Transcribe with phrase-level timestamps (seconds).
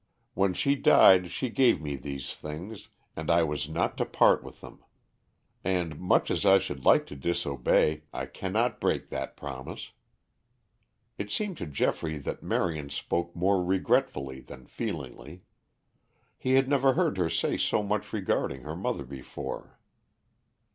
[0.33, 4.59] When she died she gave me these things, and I was not to part with
[4.59, 4.83] them.
[5.63, 9.91] And, much as I should like to disobey, I cannot break that promise."
[11.19, 15.43] It seemed to Geoffrey that Marion spoke more regretfully than feelingly.
[16.35, 19.77] He had never heard her say so much regarding her mother before.